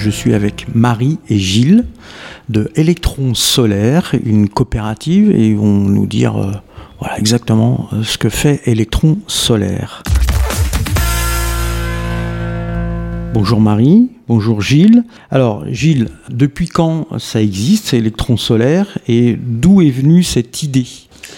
je 0.00 0.08
suis 0.08 0.32
avec 0.32 0.66
Marie 0.74 1.18
et 1.28 1.38
Gilles 1.38 1.84
de 2.48 2.70
Électron 2.74 3.34
Solaire, 3.34 4.14
une 4.24 4.48
coopérative, 4.48 5.30
et 5.30 5.48
ils 5.48 5.56
vont 5.56 5.78
nous 5.78 6.06
dire 6.06 6.38
euh, 6.38 6.52
voilà, 6.98 7.18
exactement 7.18 7.88
euh, 7.92 8.02
ce 8.02 8.16
que 8.16 8.30
fait 8.30 8.62
Électron 8.64 9.18
Solaire. 9.26 10.02
Bonjour 13.34 13.60
Marie, 13.60 14.08
bonjour 14.26 14.62
Gilles. 14.62 15.04
Alors 15.30 15.64
Gilles, 15.68 16.08
depuis 16.30 16.68
quand 16.68 17.06
ça 17.18 17.42
existe, 17.42 17.92
Électron 17.92 18.38
Solaire, 18.38 18.98
et 19.06 19.36
d'où 19.38 19.82
est 19.82 19.90
venue 19.90 20.22
cette 20.22 20.62
idée? 20.62 20.86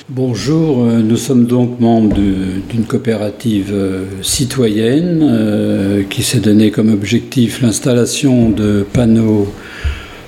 Bonjour, 0.08 0.84
euh, 0.84 1.00
nous 1.00 1.16
sommes 1.16 1.46
donc 1.46 1.80
membres 1.80 2.14
d'une 2.14 2.84
coopérative 2.84 3.70
euh, 3.72 4.04
citoyenne 4.20 5.20
euh, 5.22 6.02
qui 6.02 6.22
s'est 6.22 6.40
donné 6.40 6.70
comme 6.70 6.92
objectif 6.92 7.62
l'installation 7.62 8.50
de 8.50 8.84
panneaux 8.92 9.46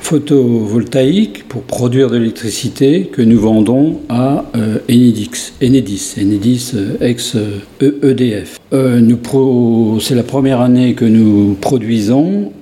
photovoltaïques 0.01 1.49
pour 1.49 1.63
produire 1.63 2.09
de 2.09 2.17
l'électricité 2.17 3.11
que 3.13 3.23
nous 3.23 3.41
vendons 3.41 4.01
à 4.09 4.45
Enedis, 4.89 5.53
Enedis 5.63 6.15
ex-EDF. 7.01 8.61
C'est 8.71 10.15
la 10.15 10.23
première 10.23 10.61
année 10.61 10.95
que 10.95 11.07
nous 11.07 11.57
produisons. 11.59 12.53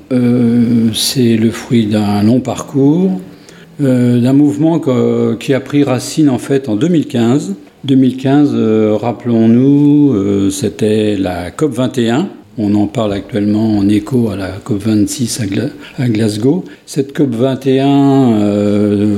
C'est 0.94 1.36
le 1.36 1.50
fruit 1.50 1.86
d'un 1.86 2.22
long 2.22 2.38
parcours 2.38 3.10
euh, 3.80 4.20
d'un 4.20 4.34
mouvement 4.34 4.80
qui 5.38 5.54
a 5.54 5.60
pris 5.60 5.82
racine 5.82 6.28
en 6.28 6.38
fait 6.38 6.68
en 6.68 6.76
2015. 6.76 7.54
2015, 7.84 8.50
euh, 8.54 8.96
rappelons-nous, 9.00 10.12
euh, 10.12 10.50
c'était 10.50 11.16
la 11.16 11.50
COP 11.50 11.72
21. 11.72 12.28
On 12.58 12.74
en 12.74 12.86
parle 12.86 13.14
actuellement 13.14 13.78
en 13.78 13.88
écho 13.88 14.28
à 14.30 14.36
la 14.36 14.48
COP 14.62 14.82
26 14.82 15.41
à, 15.98 16.08
Glasgow. 16.08 16.64
Cette 16.84 17.16
COP 17.16 17.30
21, 17.30 19.08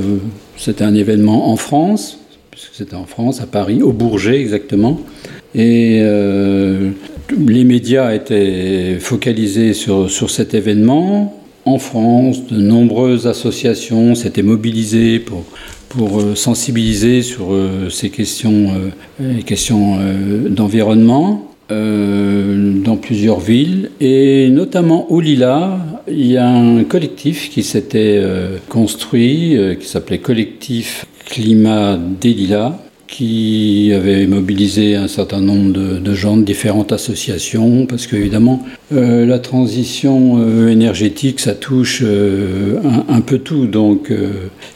c'était 0.55 0.85
un 0.85 0.95
événement 0.95 1.51
en 1.51 1.57
France, 1.57 2.17
puisque 2.49 2.73
c'était 2.73 2.95
en 2.95 3.05
France, 3.05 3.41
à 3.41 3.45
Paris, 3.45 3.83
au 3.83 3.91
Bourget 3.91 4.39
exactement. 4.39 5.01
Et 5.53 5.99
les 7.37 7.63
médias 7.65 8.13
étaient 8.13 8.97
focalisés 9.01 9.73
sur, 9.73 10.09
sur 10.09 10.29
cet 10.29 10.53
événement 10.53 11.44
en 11.65 11.79
France, 11.79 12.45
de 12.47 12.61
nombreuses 12.61 13.27
associations 13.27 14.13
s'étaient 14.13 14.43
mobilisées 14.43 15.19
pour, 15.19 15.43
pour 15.89 16.19
euh, 16.19 16.35
sensibiliser 16.35 17.23
sur 17.23 17.53
euh, 17.53 17.89
ces 17.89 18.09
questions, 18.09 18.71
euh, 19.19 19.41
questions 19.41 19.97
d'environnement 20.49 21.51
dans 21.67 22.97
plusieurs 22.97 23.39
villes. 23.39 23.89
Et 23.99 24.49
notamment 24.51 25.11
au 25.11 25.19
Lila, 25.19 25.79
il 26.07 26.27
y 26.27 26.37
a 26.37 26.47
un 26.47 26.83
collectif 26.83 27.49
qui 27.49 27.63
s'était 27.63 28.23
construit, 28.69 29.57
qui 29.79 29.87
s'appelait 29.87 30.19
Collectif 30.19 31.07
Climat 31.25 31.97
des 31.97 32.33
Lilas, 32.33 32.77
qui 33.07 33.91
avait 33.93 34.25
mobilisé 34.25 34.95
un 34.95 35.07
certain 35.07 35.39
nombre 35.39 35.73
de, 35.73 36.13
gens 36.13 36.37
de 36.37 36.43
différentes 36.43 36.91
associations, 36.91 37.85
parce 37.85 38.07
qu'évidemment, 38.07 38.63
euh, 38.93 39.25
la 39.25 39.39
transition 39.39 40.37
euh, 40.39 40.69
énergétique, 40.69 41.39
ça 41.39 41.53
touche 41.53 42.01
euh, 42.03 42.79
un, 43.09 43.21
peu 43.21 43.39
tout. 43.39 43.67
Donc, 43.67 44.11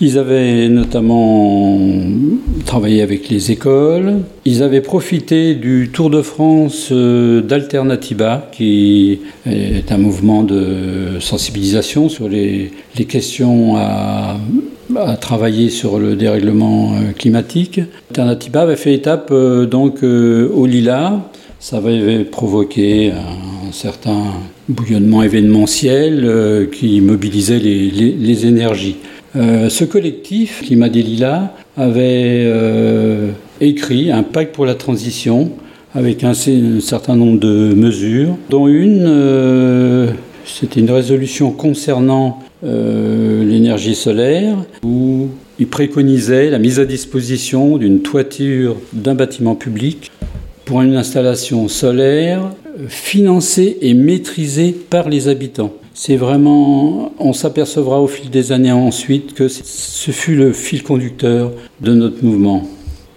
ils 0.01 0.17
avaient 0.17 0.67
notamment 0.69 1.79
travaillé 2.65 3.01
avec 3.01 3.29
les 3.29 3.51
écoles, 3.51 4.19
ils 4.45 4.63
avaient 4.63 4.81
profité 4.81 5.55
du 5.55 5.89
Tour 5.91 6.09
de 6.09 6.21
France 6.21 6.91
d'Alternativa, 6.91 8.49
qui 8.51 9.19
est 9.45 9.91
un 9.91 9.97
mouvement 9.97 10.43
de 10.43 11.19
sensibilisation 11.19 12.09
sur 12.09 12.27
les 12.29 12.71
questions 13.07 13.75
à 13.77 14.37
à 14.97 15.17
travailler 15.17 15.69
sur 15.69 15.99
le 15.99 16.15
dérèglement 16.15 16.93
euh, 16.93 17.11
climatique. 17.11 17.79
Alternativa 18.09 18.61
avait 18.61 18.75
fait 18.75 18.93
étape 18.93 19.29
euh, 19.31 19.65
donc 19.65 20.03
euh, 20.03 20.49
au 20.53 20.65
Lila. 20.65 21.29
Ça 21.59 21.77
avait 21.77 22.23
provoqué 22.23 23.11
un 23.11 23.71
certain 23.71 24.23
bouillonnement 24.69 25.23
événementiel 25.23 26.69
qui 26.71 27.01
mobilisait 27.01 27.59
les, 27.59 28.45
énergies. 28.45 28.95
ce 29.35 29.83
collectif, 29.83 30.61
Climat 30.61 30.87
des 30.87 31.03
Lilas, 31.03 31.51
avait 31.75 32.49
écrit 33.59 34.09
un 34.09 34.23
pacte 34.23 34.55
pour 34.55 34.65
la 34.65 34.75
transition 34.75 35.51
avec 35.93 36.23
un, 36.23 36.33
certain 36.33 37.17
nombre 37.17 37.41
de 37.41 37.73
mesures, 37.73 38.37
dont 38.49 38.69
une, 38.69 39.03
c'était 40.57 40.79
une 40.79 40.91
résolution 40.91 41.51
concernant 41.51 42.39
euh, 42.63 43.43
l'énergie 43.43 43.95
solaire, 43.95 44.57
où 44.83 45.29
il 45.59 45.67
préconisait 45.67 46.49
la 46.49 46.59
mise 46.59 46.79
à 46.79 46.85
disposition 46.85 47.77
d'une 47.77 48.01
toiture 48.01 48.75
d'un 48.93 49.15
bâtiment 49.15 49.55
public 49.55 50.11
pour 50.65 50.81
une 50.81 50.95
installation 50.95 51.67
solaire 51.67 52.41
financée 52.87 53.77
et 53.81 53.93
maîtrisée 53.93 54.71
par 54.71 55.09
les 55.09 55.27
habitants. 55.27 55.73
C'est 55.93 56.15
vraiment, 56.15 57.11
on 57.19 57.33
s'apercevra 57.33 57.99
au 57.99 58.07
fil 58.07 58.29
des 58.29 58.51
années 58.51 58.71
ensuite 58.71 59.33
que 59.33 59.47
ce 59.47 60.11
fut 60.11 60.35
le 60.35 60.53
fil 60.53 60.83
conducteur 60.83 61.51
de 61.81 61.93
notre 61.93 62.23
mouvement. 62.23 62.67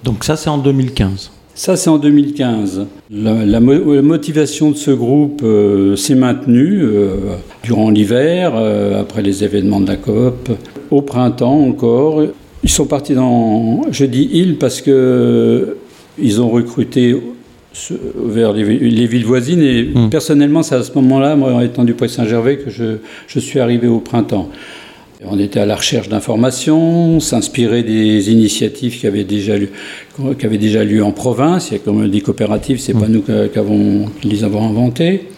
Donc 0.02 0.24
ça 0.24 0.36
c'est 0.36 0.50
en 0.50 0.58
2015 0.58 1.31
ça, 1.54 1.76
c'est 1.76 1.90
en 1.90 1.98
2015. 1.98 2.86
La, 3.10 3.60
motivation 3.60 4.70
de 4.70 4.76
ce 4.76 4.90
groupe 4.90 5.42
euh, 5.44 5.96
s'est 5.96 6.14
maintenue 6.14 6.80
euh, 6.82 7.16
durant 7.62 7.90
l'hiver, 7.90 8.52
euh, 8.54 9.00
après 9.00 9.22
les 9.22 9.44
événements 9.44 9.80
de 9.80 9.88
la 9.88 9.96
COP, 9.96 10.50
au 10.90 11.02
printemps 11.02 11.60
encore. 11.60 12.22
Ils 12.62 12.70
sont 12.70 12.86
partis 12.86 13.14
dans, 13.14 13.82
je 13.90 14.04
dis 14.04 14.30
ils 14.32 14.56
parce 14.56 14.80
que 14.80 15.76
ils 16.18 16.40
ont 16.40 16.48
recruté 16.48 17.16
vers 18.16 18.52
les, 18.52 19.06
villes 19.06 19.24
voisines 19.24 19.62
et 19.62 19.82
hmm. 19.82 20.10
personnellement, 20.10 20.62
c'est 20.62 20.74
à 20.74 20.82
ce 20.82 20.92
moment-là, 20.94 21.36
moi 21.36 21.64
étant 21.64 21.84
du 21.84 21.94
Poix-Saint-Gervais, 21.94 22.58
que 22.58 22.70
je, 22.70 22.98
je 23.26 23.38
suis 23.40 23.60
arrivé 23.60 23.88
au 23.88 23.98
printemps. 23.98 24.48
On 25.24 25.38
était 25.38 25.60
à 25.60 25.66
la 25.66 25.76
recherche 25.76 26.08
d'informations, 26.08 27.20
s'inspirer 27.20 27.82
des 27.82 28.30
initiatives 28.30 28.98
qui 28.98 29.06
avaient 29.06 29.24
déjà 29.24 29.56
lieu, 29.56 29.68
qui 30.38 30.46
avaient 30.46 30.58
déjà 30.58 30.84
lieu 30.84 31.04
en 31.04 31.12
province. 31.12 31.70
Il 31.70 31.74
y 31.74 31.76
a 31.76 31.78
comme 31.78 32.08
des 32.08 32.20
coopératives, 32.20 32.80
c'est 32.80 32.92
pas 32.92 33.06
mm. 33.06 33.12
nous 33.12 34.10
qui 34.20 34.28
les 34.28 34.44
avons 34.44 34.68
inventées. 34.68 35.28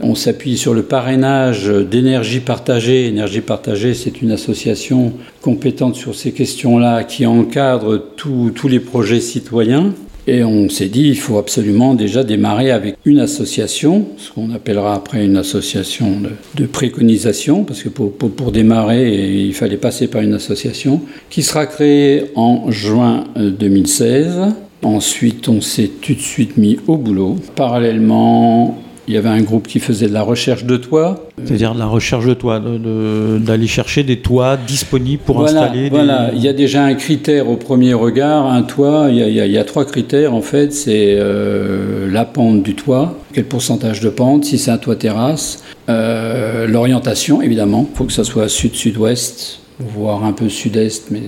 On 0.00 0.14
s'appuie 0.14 0.56
sur 0.56 0.74
le 0.74 0.82
parrainage 0.82 1.68
d'énergie 1.68 2.40
partagée. 2.40 3.08
Énergie 3.08 3.40
partagée, 3.40 3.94
c'est 3.94 4.22
une 4.22 4.30
association 4.30 5.12
compétente 5.42 5.96
sur 5.96 6.14
ces 6.14 6.32
questions-là 6.32 7.04
qui 7.04 7.26
encadre 7.26 8.00
tous 8.16 8.68
les 8.68 8.80
projets 8.80 9.20
citoyens. 9.20 9.92
Et 10.26 10.44
on 10.44 10.68
s'est 10.68 10.88
dit, 10.88 11.08
il 11.08 11.18
faut 11.18 11.38
absolument 11.38 11.94
déjà 11.94 12.22
démarrer 12.22 12.70
avec 12.70 12.96
une 13.04 13.18
association, 13.18 14.06
ce 14.18 14.30
qu'on 14.30 14.52
appellera 14.52 14.94
après 14.94 15.24
une 15.24 15.36
association 15.36 16.18
de, 16.54 16.66
préconisation, 16.66 17.64
parce 17.64 17.82
que 17.82 17.88
pour, 17.88 18.52
démarrer, 18.52 19.44
il 19.46 19.54
fallait 19.54 19.76
passer 19.76 20.06
par 20.06 20.22
une 20.22 20.34
association, 20.34 21.00
qui 21.28 21.42
sera 21.42 21.66
créée 21.66 22.26
en 22.36 22.70
juin 22.70 23.24
2016. 23.36 24.26
Euh, 24.26 24.50
Ensuite, 24.84 25.48
on 25.48 25.60
s'est 25.60 25.90
tout 26.00 26.14
de 26.14 26.20
suite 26.20 26.56
mis 26.56 26.76
au 26.88 26.96
boulot. 26.96 27.36
Parallèlement, 27.54 28.81
il 29.08 29.14
y 29.14 29.16
avait 29.16 29.28
un 29.28 29.42
groupe 29.42 29.66
qui 29.66 29.80
faisait 29.80 30.06
de 30.06 30.12
la 30.12 30.22
recherche 30.22 30.64
de 30.64 30.76
toits. 30.76 31.26
C'est-à-dire 31.44 31.74
de 31.74 31.78
la 31.78 31.86
recherche 31.86 32.24
de 32.24 32.34
toits, 32.34 32.60
d'aller 32.60 33.66
chercher 33.66 34.04
des 34.04 34.18
toits 34.18 34.56
disponibles 34.56 35.22
pour 35.24 35.44
installer. 35.44 35.90
Voilà, 35.90 36.30
il 36.32 36.40
y 36.40 36.48
a 36.48 36.52
déjà 36.52 36.84
un 36.84 36.94
critère 36.94 37.48
au 37.48 37.56
premier 37.56 37.94
regard. 37.94 38.46
Un 38.46 38.62
toit, 38.62 39.08
il 39.10 39.16
y 39.16 39.58
a, 39.58 39.64
trois 39.64 39.84
critères 39.84 40.34
en 40.34 40.40
fait. 40.40 40.72
C'est 40.72 41.16
euh, 41.18 42.10
la 42.10 42.24
pente 42.24 42.62
du 42.62 42.74
toit, 42.74 43.18
quel 43.32 43.44
pourcentage 43.44 44.00
de 44.00 44.08
pente, 44.08 44.44
si 44.44 44.58
c'est 44.58 44.70
un 44.70 44.78
toit 44.78 44.96
terrasse, 44.96 45.64
euh, 45.88 46.66
l'orientation 46.66 47.42
évidemment. 47.42 47.88
Il 47.92 47.96
faut 47.96 48.04
que 48.04 48.12
ça 48.12 48.24
soit 48.24 48.48
sud-sud-ouest, 48.48 49.60
voire 49.80 50.24
un 50.24 50.32
peu 50.32 50.48
sud-est, 50.48 51.10
mais 51.10 51.22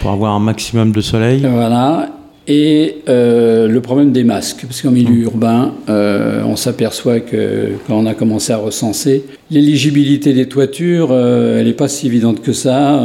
pour 0.00 0.12
avoir 0.12 0.32
un 0.32 0.40
maximum 0.40 0.92
de 0.92 1.00
soleil. 1.00 1.44
Voilà 1.50 2.15
et 2.48 2.98
euh, 3.08 3.66
le 3.66 3.80
problème 3.80 4.12
des 4.12 4.22
masques, 4.22 4.64
parce 4.66 4.80
qu'en 4.80 4.92
milieu 4.92 5.10
mmh. 5.10 5.22
urbain, 5.22 5.74
euh, 5.88 6.42
on 6.44 6.54
s'aperçoit 6.54 7.18
que 7.18 7.72
quand 7.86 7.98
on 7.98 8.06
a 8.06 8.14
commencé 8.14 8.52
à 8.52 8.58
recenser, 8.58 9.24
l'éligibilité 9.50 10.32
des 10.32 10.46
toitures, 10.46 11.08
euh, 11.10 11.58
elle 11.58 11.66
n'est 11.66 11.72
pas 11.72 11.88
si 11.88 12.06
évidente 12.06 12.42
que 12.42 12.52
ça. 12.52 13.02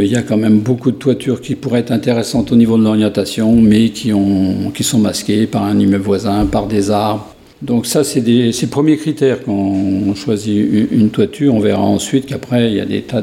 Il 0.00 0.08
y 0.08 0.16
a 0.16 0.22
quand 0.22 0.36
même 0.36 0.58
beaucoup 0.58 0.90
de 0.90 0.96
toitures 0.96 1.40
qui 1.40 1.54
pourraient 1.54 1.80
être 1.80 1.92
intéressantes 1.92 2.50
au 2.50 2.56
niveau 2.56 2.76
de 2.76 2.82
l'orientation, 2.82 3.54
mais 3.54 3.90
qui, 3.90 4.12
ont, 4.12 4.72
qui 4.74 4.82
sont 4.82 4.98
masquées 4.98 5.46
par 5.46 5.64
un 5.64 5.78
immeuble 5.78 6.04
voisin, 6.04 6.46
par 6.46 6.66
des 6.66 6.90
arbres. 6.90 7.31
Donc 7.62 7.86
ça, 7.86 8.02
c'est 8.02 8.20
les 8.20 8.52
premiers 8.68 8.96
critères 8.96 9.44
quand 9.44 9.52
on 9.52 10.16
choisit 10.16 10.88
une 10.90 11.10
toiture. 11.10 11.54
On 11.54 11.60
verra 11.60 11.82
ensuite 11.82 12.26
qu'après, 12.26 12.70
il 12.70 12.76
y 12.76 12.80
a 12.80 12.84
des 12.84 13.02
tas 13.02 13.22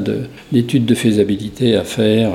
d'études 0.50 0.86
de, 0.86 0.94
faisabilité 0.94 1.76
à 1.76 1.84
faire. 1.84 2.30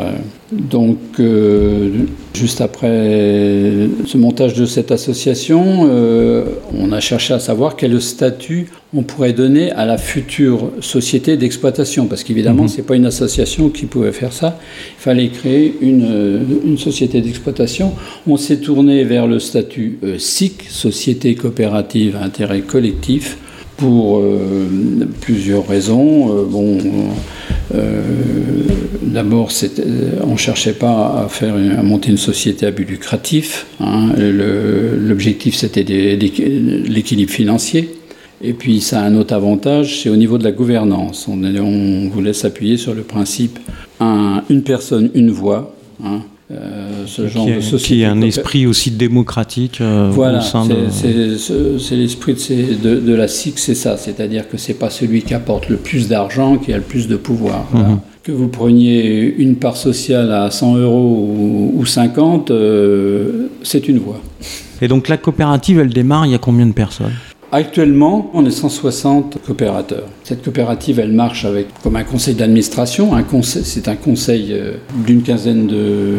Donc, 0.52 1.00
euh, 1.20 2.06
juste 2.36 2.62
après 2.62 3.90
ce 4.06 4.18
montage 4.18 4.54
de 4.54 4.68
cette 4.68 4.92
association, 4.92 5.88
euh, 5.90 6.46
on 6.78 6.92
a 6.92 7.00
cherché 7.00 7.34
à 7.34 7.40
savoir 7.40 7.76
quel 7.76 8.00
statut 8.00 8.68
on 8.96 9.04
pourrait 9.04 9.34
donner 9.34 9.72
à 9.72 9.86
la 9.86 9.98
future 9.98 10.72
société 10.80 11.38
d'exploitation, 11.38 12.08
parce 12.08 12.24
qu'évidemment, 12.24 12.64
Mhm. 12.64 12.70
ce 12.70 12.78
n'est 12.78 12.84
pas 12.84 12.96
une 12.96 13.06
association 13.06 13.70
qui 13.70 13.86
pouvait 13.86 14.12
faire 14.12 14.32
ça. 14.34 14.58
Il 14.98 15.02
fallait 15.02 15.28
créer 15.30 15.76
une, 15.82 16.06
euh, 16.10 16.40
une 16.66 16.78
société 16.78 17.20
d'exploitation. 17.22 17.94
On 18.28 18.38
s'est 18.38 18.58
tourné 18.58 19.04
vers 19.04 19.28
le 19.28 19.40
statut 19.40 20.00
euh, 20.04 20.18
SIC, 20.18 20.64
Société 20.70 21.36
coopérative 21.36 22.16
à 22.16 22.24
intérêt 22.24 22.62
collectif, 22.62 23.38
pour 23.78 24.20
euh, 24.20 24.68
plusieurs 25.20 25.68
raisons. 25.68 26.30
Euh, 26.30 26.44
bon, 26.46 26.78
euh, 27.74 28.02
d'abord, 29.02 29.50
on 30.24 30.32
ne 30.32 30.38
cherchait 30.38 30.74
pas 30.74 31.26
à, 31.26 31.28
faire, 31.30 31.56
à 31.56 31.84
monter 31.84 32.12
une 32.12 32.18
société 32.18 32.66
à 32.66 32.72
but 32.72 32.90
lucratif. 32.90 33.66
hein. 33.82 34.14
L'objectif, 34.18 35.56
c'était 35.56 35.84
l'équilibre 35.84 37.32
financier. 37.32 37.90
Et 38.42 38.54
puis, 38.54 38.82
ça 38.82 39.02
a 39.02 39.06
un 39.06 39.16
autre 39.16 39.34
avantage, 39.34 40.02
c'est 40.04 40.10
au 40.10 40.16
niveau 40.16 40.38
de 40.38 40.44
la 40.44 40.52
gouvernance. 40.52 41.28
On, 41.28 41.42
on 41.44 42.10
voulait 42.10 42.34
s'appuyer 42.34 42.78
sur 42.78 42.94
le 42.94 43.02
principe 43.04 43.60
un- 44.00 44.44
une 44.50 44.62
personne, 44.64 45.10
une 45.14 45.32
voix. 45.32 45.74
hein. 46.04 46.22
Euh, 46.52 47.06
ce 47.08 47.28
genre 47.28 47.48
qui, 47.48 47.54
de 47.56 47.60
société. 47.62 47.96
qui 47.96 48.02
est 48.04 48.06
un 48.06 48.22
esprit 48.22 48.68
aussi 48.68 48.92
démocratique 48.92 49.80
euh, 49.82 50.12
voilà, 50.14 50.38
au 50.38 50.42
sein 50.42 50.68
de... 50.68 50.76
c'est- 50.92 51.12
c'est 51.32 51.38
ce- 51.40 51.80
c'est 51.80 51.96
l'esprit 51.96 52.36
de, 52.36 52.38
ces- 52.40 52.76
de- 52.76 53.00
de 53.00 53.14
la 53.16 53.28
SIC, 53.28 53.58
c'est 53.58 53.74
ça. 53.74 53.98
C'est-à-dire 53.98 54.48
que 54.48 54.56
c'est 54.58 54.76
pas 54.76 54.92
celui 54.92 55.24
qui 55.24 55.34
apporte 55.34 55.70
le 55.70 55.78
plus 55.78 56.08
d'argent 56.08 56.58
qui 56.58 56.72
a 56.72 56.78
le 56.78 56.84
plus 56.84 57.08
de 57.08 57.16
pouvoir. 57.16 57.66
Mhm. 57.74 58.00
Que 58.22 58.32
vous 58.32 58.48
preniez 58.48 59.34
une 59.40 59.56
part 59.56 59.76
sociale 59.76 60.32
à 60.32 60.52
100 60.52 60.76
euros 60.78 61.28
ou, 61.28 61.80
ou 61.80 61.86
50, 61.88 62.52
euh, 62.52 63.48
c'est 63.64 63.88
une 63.88 63.98
voix. 63.98 64.20
Et 64.84 64.88
donc 64.88 65.08
la 65.08 65.18
coopérative, 65.18 65.80
elle 65.80 65.90
démarre, 65.90 66.28
il 66.28 66.34
y 66.34 66.36
a 66.36 66.40
combien 66.40 66.68
de 66.68 66.74
personnes? 66.74 67.14
Actuellement, 67.58 68.30
on 68.34 68.46
est 68.46 68.52
160 68.52 69.38
coopérateurs. 69.48 70.04
Cette 70.26 70.44
coopérative, 70.44 71.00
elle 71.00 71.14
marche 71.14 71.46
avec 71.46 71.68
comme 71.82 71.96
un 71.96 72.04
conseil 72.04 72.36
d'administration. 72.36 73.12
C'est 73.44 73.88
un 73.88 73.96
conseil 73.96 74.50
euh, 74.52 74.74
d'une 75.08 75.22
quinzaine 75.24 75.66
de- 75.66 76.18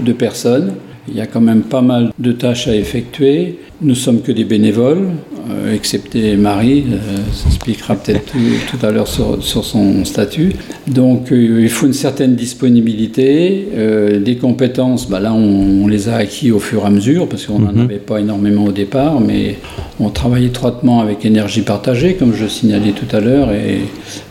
de 0.00 0.12
personnes. 0.12 0.74
Il 1.10 1.16
y 1.16 1.20
a 1.20 1.26
quand 1.26 1.40
même 1.40 1.62
pas 1.62 1.82
mal 1.82 2.10
de 2.18 2.32
tâches 2.32 2.68
à 2.68 2.74
effectuer. 2.76 3.58
Nous 3.82 3.94
sommes 3.94 4.20
que 4.20 4.30
des 4.30 4.44
bénévoles, 4.44 5.08
euh, 5.50 5.74
excepté 5.74 6.36
Marie, 6.36 6.84
euh, 6.92 6.98
ça 7.32 7.48
expliquera 7.48 7.96
peut-être 7.96 8.26
tout, 8.32 8.38
tout 8.70 8.86
à 8.86 8.90
l'heure 8.92 9.08
sur, 9.08 9.42
sur 9.42 9.64
son 9.64 10.04
statut. 10.04 10.52
Donc 10.86 11.32
euh, 11.32 11.60
il 11.62 11.68
faut 11.70 11.86
une 11.86 11.94
certaine 11.94 12.34
disponibilité, 12.36 13.68
euh, 13.74 14.20
des 14.20 14.36
compétences, 14.36 15.08
bah 15.08 15.18
là 15.18 15.32
on, 15.32 15.82
on 15.84 15.88
les 15.88 16.08
a 16.08 16.16
acquis 16.16 16.52
au 16.52 16.58
fur 16.60 16.82
et 16.82 16.86
à 16.86 16.90
mesure, 16.90 17.28
parce 17.28 17.46
qu'on 17.46 17.58
n'en 17.58 17.72
Mhm. 17.72 17.80
avait 17.80 17.96
pas 17.96 18.20
énormément 18.20 18.64
au 18.66 18.72
départ, 18.72 19.20
mais 19.20 19.56
on 19.98 20.10
travaille 20.10 20.44
étroitement 20.46 21.00
avec 21.00 21.24
Énergie 21.24 21.62
Partagée, 21.62 22.14
comme 22.14 22.34
je 22.34 22.46
signalais 22.46 22.92
tout 22.92 23.14
à 23.16 23.20
l'heure, 23.20 23.50
et 23.52 23.78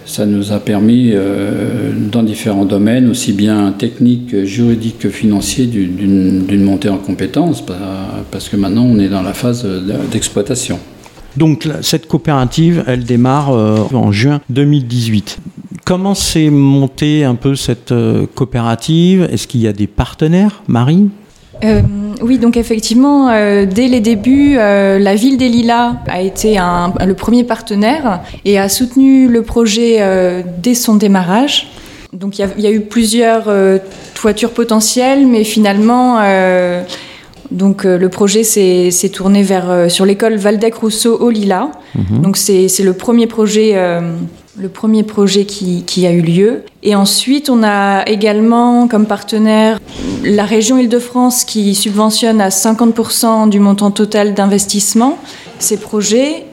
ça 0.10 0.26
nous 0.26 0.52
a 0.52 0.60
permis, 0.60 1.12
euh, 1.14 1.92
dans 2.12 2.24
différents 2.24 2.66
domaines, 2.66 3.10
aussi 3.10 3.32
bien 3.32 3.72
techniques, 3.78 4.44
juridiques 4.44 5.00
que 5.00 5.10
financiers, 5.10 5.68
du- 5.68 5.86
d'une 5.88 6.64
montée 6.64 6.90
en 6.90 6.98
compétences, 6.98 7.64
pa- 7.66 7.76
parce 8.32 8.50
que 8.50 8.58
maintenant 8.58 8.84
on 8.86 9.00
est 9.00 9.08
dans 9.10 9.22
la 9.22 9.34
phase 9.34 9.64
de- 9.64 9.82
d'exploitation. 10.12 10.80
Donc 11.38 11.68
cette 11.82 12.08
coopérative, 12.08 12.84
elle 12.88 13.04
démarre 13.04 13.52
euh, 13.54 13.78
en 13.94 14.12
juin 14.12 14.42
2018. 14.50 15.38
Comment 15.86 16.16
s'est 16.16 16.50
montée 16.50 17.24
un 17.24 17.36
peu 17.36 17.56
cette 17.56 17.92
euh, 17.92 18.26
coopérative? 18.36 19.28
Est-ce 19.32 19.48
qu'il 19.48 19.62
y 19.62 19.68
a 19.68 19.74
des 19.74 19.88
partenaires, 19.88 20.64
Marie 20.68 21.10
Euh, 21.64 21.82
oui, 22.22 22.38
donc 22.38 22.58
effectivement, 22.58 23.30
euh, 23.30 23.66
dès 23.66 23.88
les 23.88 24.00
débuts, 24.00 24.56
euh, 24.58 24.98
la 25.00 25.16
ville 25.16 25.38
des 25.38 25.50
Lilas 25.50 25.94
a 26.08 26.22
été 26.22 26.58
un- 26.58 26.94
le 27.06 27.14
premier 27.14 27.44
partenaire 27.44 28.22
et 28.46 28.58
a 28.60 28.70
soutenu 28.70 29.28
le 29.28 29.42
projet 29.42 30.00
dès 30.62 30.74
son 30.74 30.96
démarrage. 30.96 31.68
Donc 32.14 32.40
il 32.40 32.42
y, 32.42 32.44
a- 32.46 32.50
il 32.58 32.64
y 32.64 32.68
a 32.68 32.72
eu 32.72 32.82
plusieurs 32.82 33.50
toitures 34.16 34.52
potentielles, 34.52 35.28
mais 35.28 35.44
finalement, 35.44 36.18
donc 37.52 37.84
le 37.84 38.10
projet 38.10 38.44
s'est 38.44 39.10
tourné 39.14 39.44
vers 39.44 39.90
sur 39.92 40.06
l'école 40.06 40.36
Valdec-Rousseau 40.36 41.18
au 41.20 41.30
Lilas. 41.30 41.70
Donc 42.22 42.38
c'est 42.38 42.68
c'est 42.68 42.84
le 42.84 42.94
premier 42.94 43.28
projet. 43.28 43.76
Le 44.60 44.70
premier 44.70 45.04
projet 45.04 45.46
qui, 45.46 45.84
qui 45.84 46.06
a 46.06 46.12
eu 46.12 46.22
lieu. 46.22 46.64
Et 46.84 46.96
ensuite, 46.96 47.50
on 47.50 47.64
a 47.64 48.04
également 48.08 48.88
comme 48.88 49.06
partenaire 49.06 49.80
la 50.24 50.44
région 50.44 50.78
Île-de-France 50.78 51.46
qui 51.46 51.76
subventionne 51.76 52.42
à 52.42 52.50
50% 52.50 53.50
du 53.50 53.60
montant 53.60 53.92
total 53.92 54.34
d'investissement 54.34 55.18
ces 55.60 55.78
projets. 55.78 56.46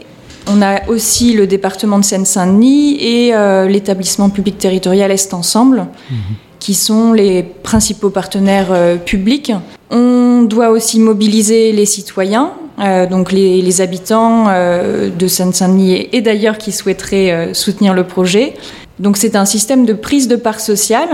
On 0.49 0.63
a 0.63 0.89
aussi 0.89 1.33
le 1.33 1.47
département 1.47 1.99
de 1.99 2.05
Seine-Saint-Denis 2.05 2.97
et 3.01 3.35
euh, 3.35 3.67
l'établissement 3.67 4.31
public 4.31 4.59
territorial 4.59 5.11
Est 5.11 5.35
Ensemble, 5.35 5.89
qui 6.61 6.75
sont 6.75 7.13
les 7.13 7.43
principaux 7.43 8.11
partenaires 8.11 8.71
euh, 8.71 8.97
publics. 8.97 9.53
On 9.91 10.43
doit 10.43 10.71
aussi 10.71 11.01
mobiliser 11.01 11.73
les 11.73 11.87
citoyens, 11.87 12.53
euh, 12.79 13.07
donc 13.07 13.33
les, 13.33 13.63
les 13.63 13.81
habitants 13.81 14.47
euh, 14.49 15.09
de 15.11 15.27
Seine-Saint-Denis 15.29 16.09
et, 16.13 16.21
d'ailleurs 16.21 16.59
qui 16.59 16.73
souhaiteraient 16.73 17.31
euh, 17.31 17.55
soutenir 17.55 17.95
le 17.95 18.05
projet. 18.05 18.55
Donc 18.99 19.17
c'est 19.17 19.37
un 19.37 19.45
système 19.45 19.87
de 19.87 19.93
prise 19.93 20.29
de 20.29 20.37
part 20.37 20.61
sociale. 20.61 21.09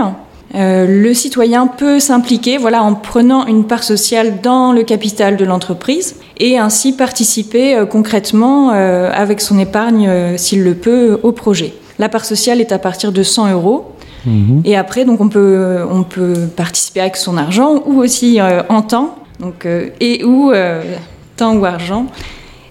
Le 0.55 1.13
citoyen 1.15 1.65
peut 1.65 1.99
s'impliquer 1.99 2.59
voilà, 2.59 2.83
en 2.83 2.93
prenant 2.93 3.47
une 3.47 3.65
part 3.65 3.83
sociale 3.83 4.39
dans 4.43 4.71
le 4.71 4.83
capital 4.83 5.35
de 5.35 5.45
l'entreprise 5.45 6.17
et 6.37 6.59
ainsi 6.59 6.95
participer 6.95 7.83
concrètement 7.89 8.69
avec 8.69 9.41
son 9.41 9.57
épargne, 9.57 10.37
s'il 10.37 10.63
le 10.63 10.75
peut, 10.75 11.19
au 11.23 11.31
projet. 11.31 11.73
La 11.97 12.07
part 12.07 12.23
sociale 12.23 12.61
est 12.61 12.71
à 12.71 12.77
partir 12.77 13.11
de 13.11 13.23
100 13.23 13.51
euros. 13.51 13.93
Et 14.63 14.77
après, 14.77 15.05
donc, 15.05 15.21
on, 15.21 15.27
peut, 15.27 15.79
on 15.89 16.03
peut 16.03 16.47
participer 16.55 17.01
avec 17.01 17.15
son 17.15 17.35
argent 17.35 17.81
ou 17.87 17.99
aussi 17.99 18.39
en 18.69 18.81
temps, 18.83 19.15
donc, 19.39 19.65
euh, 19.65 19.89
et 19.99 20.23
ou 20.23 20.51
euh, 20.51 20.81
temps 21.35 21.55
ou 21.55 21.65
argent. 21.65 22.07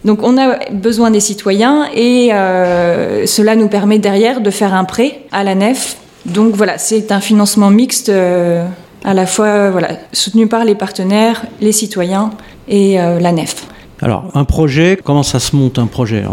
Donc 0.05 0.23
on 0.23 0.37
a 0.37 0.59
besoin 0.73 1.11
des 1.11 1.21
citoyens 1.21 1.87
et 1.95 2.33
euh, 2.33 3.27
cela 3.27 3.55
nous 3.55 3.69
permet 3.69 3.99
derrière 3.99 4.41
de 4.41 4.51
faire 4.51 4.75
un 4.75 4.85
prêt 4.85 5.21
à 5.31 5.45
la 5.45 5.55
nef. 5.55 5.97
Donc 6.27 6.55
voilà, 6.55 6.79
c'est 6.79 7.13
un 7.13 7.21
financement 7.21 7.71
mixte 7.71 8.09
euh, 8.09 8.67
à 9.05 9.15
la 9.15 9.27
fois 9.27 9.71
voilà, 9.71 9.91
soutenu 10.13 10.47
par 10.47 10.65
les 10.65 10.75
partenaires, 10.75 11.45
les 11.61 11.73
citoyens 11.73 12.31
et 12.69 13.01
euh, 13.01 13.21
la 13.21 13.33
nef. 13.33 13.67
Alors, 14.01 14.25
un 14.35 14.45
projet, 14.45 14.99
comment 15.03 15.23
ça 15.23 15.39
se 15.39 15.55
monte 15.55 15.79
un 15.79 15.87
projet? 15.87 16.25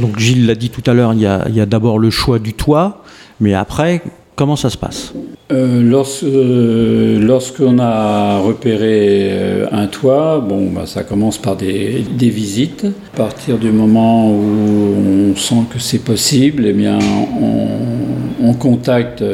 Donc, 0.00 0.18
Gilles 0.18 0.46
l'a 0.46 0.56
dit 0.56 0.68
tout 0.68 0.82
à 0.84 0.94
l'heure, 0.94 1.14
il 1.14 1.20
y 1.20 1.26
a 1.60 1.66
d'abord 1.66 2.00
le 2.00 2.10
choix 2.10 2.40
du 2.40 2.54
toit, 2.54 3.04
mais 3.38 3.54
après, 3.54 4.02
comment 4.38 4.54
ça 4.54 4.70
se 4.70 4.78
passe? 4.78 5.12
Euh, 5.50 5.82
lorsque, 5.82 6.22
euh, 6.22 7.18
lorsqu'on 7.18 7.80
a 7.80 8.38
repéré 8.38 9.30
euh, 9.32 9.66
un 9.72 9.88
toit, 9.88 10.38
bon, 10.38 10.70
bah, 10.70 10.86
ça 10.86 11.02
commence 11.02 11.38
par 11.38 11.56
des, 11.56 12.04
des 12.16 12.30
visites. 12.30 12.86
À 13.14 13.16
partir 13.16 13.58
du 13.58 13.72
moment 13.72 14.30
où 14.30 15.32
on 15.32 15.36
sent 15.36 15.64
que 15.72 15.80
c'est 15.80 16.04
possible, 16.04 16.66
eh 16.66 16.72
bien, 16.72 17.00
on, 17.42 18.46
on 18.46 18.54
contacte 18.54 19.24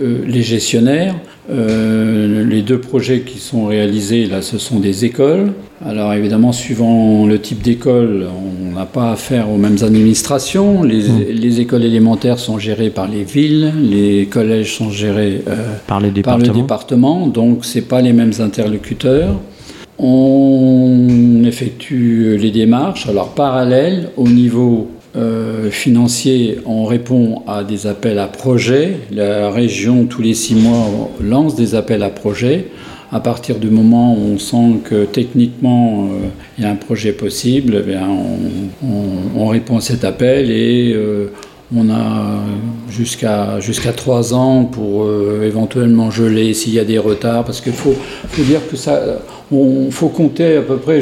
les 0.00 0.42
gestionnaires. 0.42 1.16
Euh, 1.48 2.44
les 2.44 2.62
deux 2.62 2.80
projets 2.80 3.20
qui 3.20 3.38
sont 3.38 3.66
réalisés, 3.66 4.26
là, 4.26 4.42
ce 4.42 4.58
sont 4.58 4.80
des 4.80 5.04
écoles. 5.04 5.52
Alors 5.84 6.12
évidemment, 6.12 6.52
suivant 6.52 7.26
le 7.26 7.38
type 7.40 7.62
d'école, 7.62 8.26
on 8.26 8.74
n'a 8.74 8.86
pas 8.86 9.12
affaire 9.12 9.50
aux 9.50 9.56
mêmes 9.56 9.78
administrations. 9.82 10.82
Les, 10.82 11.32
les 11.32 11.60
écoles 11.60 11.84
élémentaires 11.84 12.38
sont 12.38 12.58
gérées 12.58 12.90
par 12.90 13.08
les 13.08 13.22
villes, 13.22 13.72
les 13.80 14.26
collèges 14.26 14.74
sont 14.74 14.90
gérés 14.90 15.42
euh, 15.46 15.76
Par 15.86 16.00
les 16.00 16.10
par 16.22 16.38
le 16.38 16.48
département, 16.48 17.26
donc 17.26 17.64
c'est 17.64 17.82
pas 17.82 18.00
les 18.00 18.12
mêmes 18.12 18.32
interlocuteurs. 18.40 19.38
On 19.98 21.42
effectue 21.44 22.36
les 22.38 22.50
démarches. 22.50 23.08
Alors 23.08 23.30
parallèle, 23.30 24.10
au 24.16 24.28
niveau 24.28 24.88
euh, 25.16 25.70
financier, 25.70 26.58
on 26.66 26.84
répond 26.84 27.42
à 27.46 27.64
des 27.64 27.86
appels 27.86 28.18
à 28.18 28.26
projets. 28.26 28.96
La 29.10 29.50
région, 29.50 30.04
tous 30.04 30.22
les 30.22 30.34
six 30.34 30.54
mois, 30.54 30.86
lance 31.22 31.54
des 31.54 31.74
appels 31.74 32.02
à 32.02 32.10
projets. 32.10 32.66
À 33.12 33.20
partir 33.20 33.56
du 33.58 33.68
moment 33.70 34.14
où 34.14 34.34
on 34.34 34.38
sent 34.38 34.80
que 34.84 35.04
techniquement 35.04 36.06
euh, 36.10 36.26
il 36.58 36.64
y 36.64 36.66
a 36.66 36.70
un 36.70 36.74
projet 36.76 37.12
possible, 37.12 37.76
eh 37.80 37.88
bien, 37.88 38.02
on, 38.08 38.86
on- 38.86 39.42
on 39.42 39.46
répond 39.48 39.76
à 39.78 39.80
cet 39.80 40.04
appel 40.04 40.50
et 40.50 40.92
euh, 40.92 41.28
on 41.74 41.88
a 41.88 42.40
jusqu'à 42.90 43.58
jusqu'à 43.60 43.92
trois 43.92 44.34
ans 44.34 44.64
pour 44.64 45.04
euh, 45.04 45.44
éventuellement 45.46 46.10
geler 46.10 46.52
s'il 46.52 46.74
y 46.74 46.78
a 46.80 46.84
des 46.84 46.98
retards, 46.98 47.44
parce 47.44 47.60
qu'il 47.60 47.72
faut, 47.72 47.94
faut 48.28 48.42
dire 48.42 48.60
que 48.68 48.76
ça, 48.76 49.00
on 49.52 49.90
faut 49.90 50.08
compter 50.08 50.56
à 50.56 50.62
peu 50.62 50.76
près 50.76 51.00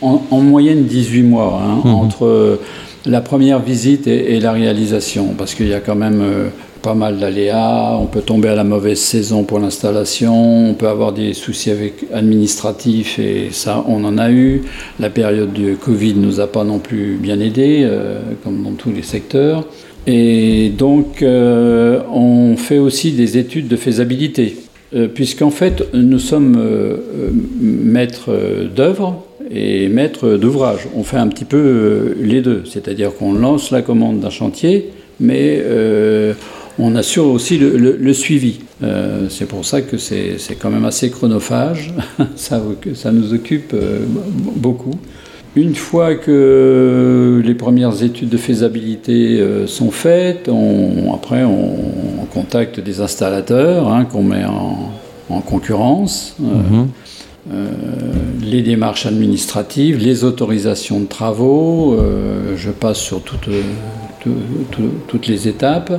en, 0.00 0.22
en 0.30 0.40
moyenne 0.40 0.84
18 0.84 1.22
mois 1.22 1.60
hein, 1.64 1.80
Mhm. 1.84 1.94
entre 1.94 2.58
la 3.06 3.20
première 3.20 3.60
visite 3.60 4.06
et, 4.06 4.38
la 4.40 4.52
réalisation, 4.52 5.34
parce 5.36 5.54
qu'il 5.54 5.68
y 5.68 5.74
a 5.74 5.80
quand 5.80 5.94
même 5.94 6.20
euh, 6.20 6.48
pas 6.82 6.94
mal 6.94 7.18
d'aléas, 7.18 7.96
on 8.00 8.06
peut 8.06 8.20
tomber 8.20 8.48
à 8.48 8.54
la 8.54 8.64
mauvaise 8.64 9.00
saison 9.00 9.44
pour 9.44 9.58
l'installation, 9.58 10.70
on 10.70 10.74
peut 10.74 10.88
avoir 10.88 11.12
des 11.12 11.34
soucis 11.34 11.70
avec 11.70 12.04
administratifs 12.12 13.18
et 13.18 13.48
ça 13.50 13.84
on 13.88 14.04
en 14.04 14.18
a 14.18 14.30
eu. 14.30 14.62
La 15.00 15.10
période 15.10 15.52
du 15.52 15.76
Covid 15.76 16.14
nous 16.14 16.40
a 16.40 16.46
pas 16.46 16.64
non 16.64 16.78
plus 16.78 17.16
bien 17.16 17.38
aidé, 17.40 17.88
comme 18.42 18.62
dans 18.62 18.72
tous 18.72 18.90
les 18.90 19.02
secteurs. 19.02 19.64
Et 20.08 20.70
donc 20.76 21.22
on 21.22 22.56
fait 22.56 22.78
aussi 22.78 23.12
des 23.12 23.38
études 23.38 23.68
de 23.68 23.76
faisabilité. 23.76 24.56
Euh, 24.94 25.08
puisqu'en 25.08 25.50
fait, 25.50 25.94
nous 25.94 26.18
sommes 26.18 26.56
euh, 26.58 26.96
euh, 27.16 27.30
maîtres 27.60 28.30
d'œuvre 28.74 29.24
et 29.52 29.88
maîtres 29.88 30.36
d'ouvrage. 30.36 30.88
On 30.96 31.02
fait 31.02 31.18
un 31.18 31.28
petit 31.28 31.44
peu 31.44 32.14
les 32.20 32.40
deux, 32.40 32.62
c'est-à-dire 32.64 33.14
qu'on 33.14 33.32
lance 33.34 33.70
la 33.70 33.82
commande 33.82 34.20
d'un 34.20 34.30
chantier, 34.30 34.90
mais 35.20 35.62
on 36.78 36.96
assure 36.96 37.26
aussi 37.26 37.58
le, 37.58 38.12
suivi. 38.12 38.60
c'est 39.28 39.46
pour 39.46 39.64
ça 39.64 39.82
que 39.82 39.98
c'est 39.98 40.56
quand 40.58 40.70
même 40.70 40.84
assez 40.86 41.10
chronophage, 41.10 41.92
ça, 42.36 42.62
ça 42.94 43.12
nous 43.12 43.34
occupe 43.34 43.74
beaucoup. 44.56 44.98
Une 45.54 45.74
fois 45.74 46.14
que 46.14 47.42
les 47.44 47.54
premières 47.54 48.02
études 48.02 48.30
de 48.30 48.38
faisabilité 48.38 49.38
euh, 49.38 49.66
sont 49.66 49.90
faites, 49.90 50.48
après 51.12 51.44
on, 51.44 52.24
contacte 52.32 52.80
des 52.80 53.02
installateurs 53.02 53.92
hein, 53.92 54.06
qu'on 54.06 54.22
met 54.22 54.46
en, 54.46 55.40
concurrence. 55.42 56.36
Euh, 56.40 56.44
mhm. 56.44 56.80
euh, 56.80 56.84
les 58.42 58.62
démarches 58.62 59.06
administratives, 59.06 59.98
les 59.98 60.24
autorisations 60.24 61.00
de 61.00 61.06
travaux, 61.06 61.96
je 62.56 62.70
passe 62.70 62.98
sur 62.98 63.22
toutes, 63.22 63.48
toutes 65.08 65.26
les 65.26 65.48
étapes. 65.48 65.92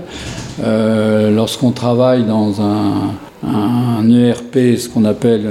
Lorsqu'on 0.61 1.71
travaille 1.71 2.23
dans 2.23 2.61
un, 2.61 3.13
un 3.45 4.09
ERP, 4.09 4.77
ce 4.77 4.87
qu'on 4.87 5.05
appelle 5.05 5.47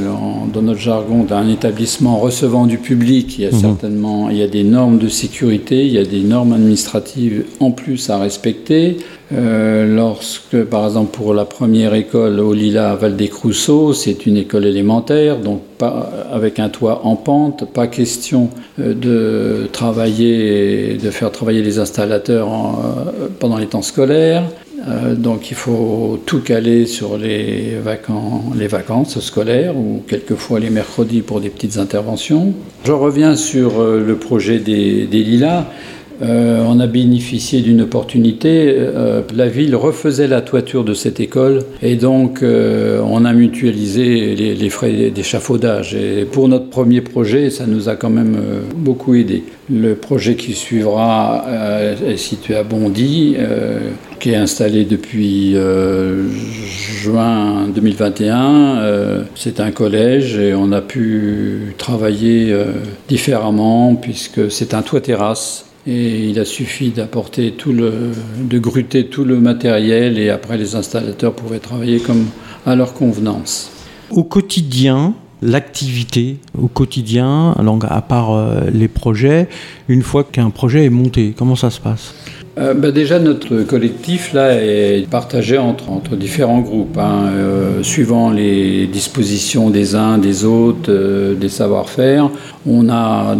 dans 0.53 0.63
notre 0.63 0.81
jargon 0.81 1.27
un 1.31 1.49
établissement 1.49 2.19
recevant 2.19 2.67
du 2.67 2.79
public. 2.79 3.39
Il 3.39 3.45
y 3.45 3.47
a 3.47 3.53
mhm. 3.53 3.61
certainement 3.61 4.31
il 4.31 4.39
y 4.39 4.43
a 4.43 4.49
des 4.49 4.65
normes 4.65 4.99
de 4.99 5.09
sécurité, 5.09 5.87
il 5.87 5.93
y 5.93 5.99
a 5.99 6.05
des 6.05 6.21
normes 6.21 6.53
administratives 6.53 7.45
en 7.61 7.71
plus 7.71 8.11
à 8.11 8.19
respecter. 8.19 8.99
Euh, 9.35 9.87
lorsque, 9.87 10.63
par 10.65 10.85
exemple, 10.85 11.17
pour 11.17 11.33
la 11.33 11.45
première 11.45 11.95
école 11.95 12.41
au 12.41 12.53
Lila 12.53 12.91
à 12.91 12.97
Val-des-Crousseaux, 12.97 13.93
c'est 13.93 14.27
une 14.27 14.37
école 14.37 14.67
élémentaire, 14.67 15.39
donc 15.39 15.63
pas, 15.79 16.11
avec 16.31 16.59
un 16.59 16.69
toit 16.69 17.03
en 17.05 17.17
pente, 17.17 17.73
pas 17.73 17.87
question 17.87 18.51
euh, 18.81 18.95
de 18.95 19.69
travailler, 19.69 20.99
de 21.03 21.11
faire 21.11 21.31
travailler 21.31 21.63
les 21.63 21.79
installateurs 21.79 22.49
euh, 22.49 23.29
pendant 23.39 23.59
les 23.59 23.67
temps 23.67 23.83
scolaires. 23.83 24.45
Donc 25.17 25.53
il 25.53 25.55
faut 25.55 26.21
tout 26.27 26.41
caler 26.41 26.87
sur 26.87 27.17
les, 27.17 27.77
vacances, 27.81 29.21
scolaires 29.21 29.77
ou 29.77 30.03
quelquefois 30.09 30.59
les 30.59 30.71
mercredis 30.71 31.23
pour 31.23 31.41
des 31.41 31.51
petites 31.51 31.79
interventions. 31.79 32.53
Je 32.83 32.91
reviens 32.91 33.37
sur 33.37 33.81
le 33.81 34.17
projet 34.17 34.59
des, 34.59 35.07
Lilas. 35.07 35.67
Euh, 36.23 36.65
on 36.67 36.81
a 36.81 36.87
bénéficié 36.87 37.61
d'une 37.61 37.83
opportunité. 37.83 38.77
la 39.35 39.49
ville 39.49 39.75
refaisait 39.77 40.29
la 40.29 40.41
toiture 40.41 40.85
de 40.85 40.95
cette 40.95 41.21
école 41.21 41.65
et 41.83 41.97
donc 41.97 42.43
on 42.43 43.25
a 43.25 43.33
mutualisé 43.33 44.35
les, 44.35 44.55
les 44.55 44.71
frais 44.71 45.11
d'échafaudage. 45.11 45.95
Et 45.95 46.25
pour 46.25 46.49
notre 46.49 46.69
premier 46.69 47.01
projet, 47.01 47.51
ça 47.51 47.67
nous 47.67 47.89
a 47.89 47.97
quand 47.97 48.11
même 48.11 48.37
beaucoup 48.77 49.15
aidé. 49.15 49.45
Le 49.71 49.95
projet 49.95 50.35
qui 50.37 50.53
suivra 50.53 51.47
est 52.07 52.17
situé 52.17 52.57
à 52.57 52.63
Bondy 52.63 53.37
qui 54.23 54.31
est 54.31 54.37
installé 54.37 54.85
depuis 54.85 55.57
euh, 55.57 56.29
juin 56.31 57.67
2021. 57.75 58.79
Euh, 58.79 59.25
c'est 59.35 59.59
un 59.59 59.73
collège 59.73 60.39
et 60.39 60.55
on 60.55 60.71
a 60.71 60.81
pu 60.81 61.75
travailler 61.77 62.53
euh, 62.53 62.67
différemment 63.09 63.97
puisque 63.97 64.49
c'est 64.49 64.75
un 64.75 64.83
toit 64.83 65.01
terrasse. 65.01 65.65
Et 65.87 66.29
il 66.29 66.39
a 66.39 66.45
suffi 66.45 66.91
d'apporter 66.91 67.53
tout 67.53 67.73
le, 67.73 68.13
de 68.39 68.59
gruter 68.59 69.07
tout 69.07 69.25
le 69.25 69.39
matériel 69.41 70.19
et 70.19 70.31
après 70.31 70.57
les 70.57 70.77
installateurs 70.77 71.33
pouvaient 71.33 71.59
travailler 71.59 71.99
comme 71.99 72.27
à 72.67 72.77
leur 72.77 72.95
convenance. 72.95 73.71
Au 74.11 74.23
quotidien, 74.23 75.15
l'activité 75.43 76.37
au 76.57 76.69
quotidien, 76.69 77.57
donc 77.65 77.85
à 77.89 78.01
part 78.01 78.61
les 78.73 78.87
projets, 78.87 79.49
une 79.89 80.03
fois 80.03 80.23
qu'un 80.23 80.51
projet 80.51 80.85
est 80.85 80.91
monté, 80.91 81.35
comment 81.37 81.57
ça 81.57 81.71
se 81.71 81.81
passe? 81.81 82.15
Euh, 82.59 82.75
bah, 82.75 82.91
déjà, 82.91 83.19
notre 83.19 83.63
collectif 83.63 84.35
là 84.35 84.63
est 84.63 85.09
partagé 85.09 85.57
entre, 85.57 85.91
entre 85.91 86.17
différents 86.17 86.61
groupes, 86.61 86.99
hein, 86.99 87.31
euh, 87.35 87.83
suivant 87.83 88.31
les 88.31 88.87
dispositions 88.87 89.71
des 89.71 89.95
uns, 89.95 90.19
des 90.19 90.45
autres, 90.45 90.91
euh, 90.91 91.35
des 91.35 91.49
savoir-faire. 91.49 92.31
On 92.67 92.91
a 92.91 93.35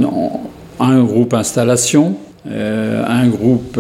un 0.81 1.05
groupe 1.05 1.35
installation, 1.35 2.17
un 2.47 3.29
groupe 3.29 3.79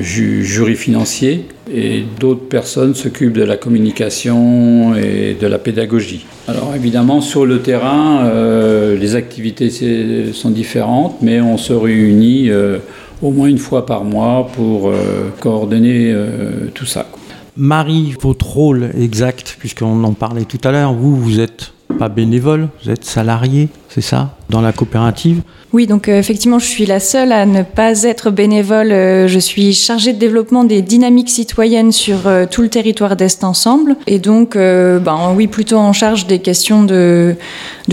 jury 0.00 0.76
financier, 0.76 1.46
et 1.72 2.04
d'autres 2.18 2.48
personnes 2.48 2.94
s'occupent 2.94 3.32
de 3.36 3.42
la 3.42 3.56
communication 3.56 4.94
et 4.94 5.36
de 5.38 5.46
la 5.46 5.58
pédagogie. 5.58 6.26
Alors 6.46 6.72
évidemment, 6.74 7.20
sur 7.20 7.44
le 7.44 7.60
terrain, 7.60 8.30
les 8.94 9.14
activités 9.16 9.70
sont 10.32 10.50
différentes, 10.50 11.16
mais 11.20 11.40
on 11.40 11.58
se 11.58 11.72
réunit 11.72 12.50
au 13.22 13.30
moins 13.30 13.48
une 13.48 13.58
fois 13.58 13.86
par 13.86 14.04
mois 14.04 14.48
pour 14.54 14.88
euh, 14.88 15.30
coordonner 15.40 16.12
euh, 16.12 16.68
tout 16.74 16.86
ça. 16.86 17.06
Marie, 17.56 18.14
votre 18.20 18.46
rôle 18.46 18.90
exact, 18.98 19.56
puisqu'on 19.58 20.04
en 20.04 20.12
parlait 20.12 20.44
tout 20.44 20.60
à 20.62 20.70
l'heure, 20.70 20.92
vous, 20.92 21.16
vous 21.16 21.40
êtes 21.40 21.72
pas 21.98 22.08
bénévole, 22.08 22.68
vous 22.82 22.90
êtes 22.90 23.04
salarié, 23.04 23.68
c'est 23.88 24.00
ça, 24.00 24.37
dans 24.50 24.60
la 24.60 24.72
coopérative 24.72 25.42
Oui, 25.72 25.86
donc 25.86 26.08
euh, 26.08 26.18
effectivement, 26.18 26.58
je 26.58 26.66
suis 26.66 26.86
la 26.86 27.00
seule 27.00 27.32
à 27.32 27.46
ne 27.46 27.62
pas 27.62 28.02
être 28.02 28.30
bénévole. 28.30 28.88
je 28.88 29.38
suis 29.38 29.74
chargée 29.74 30.12
de 30.12 30.18
développement 30.18 30.64
des 30.64 30.82
dynamiques 30.82 31.30
citoyennes 31.30 31.92
sur 31.92 32.20
tout 32.50 32.62
le 32.62 32.68
territoire 32.68 33.16
d'Est 33.16 33.44
Ensemble. 33.44 33.96
Et 34.06 34.18
donc, 34.18 34.56
ben, 34.56 35.32
oui, 35.36 35.46
plutôt 35.46 35.78
en 35.78 35.92
charge 35.92 36.26
des 36.26 36.38
questions 36.38 36.84
de, 36.84 37.36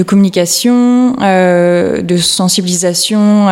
communication, 0.06 1.14
de 1.14 2.18
sensibilisation 2.18 3.50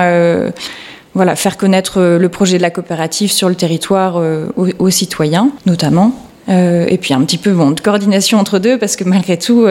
voilà, 1.16 1.36
faire 1.36 1.58
connaître 1.58 2.00
euh, 2.00 2.18
le 2.18 2.30
projet 2.30 2.58
de 2.58 2.62
la 2.62 2.72
coopérative 2.72 3.32
sur 3.32 3.50
le 3.50 3.56
territoire 3.56 4.18
euh, 4.18 4.48
aux, 4.58 4.90
citoyens, 4.90 5.52
notamment. 5.66 6.12
Euh, 6.50 6.86
et 6.90 6.98
puis 6.98 7.14
un 7.14 7.22
petit 7.22 7.38
peu 7.38 7.52
bon, 7.52 7.72
de 7.72 7.80
coordination 7.80 8.40
entre 8.40 8.60
deux, 8.60 8.78
parce 8.78 8.96
que 8.96 9.04
malgré 9.04 9.38
tout, 9.38 9.66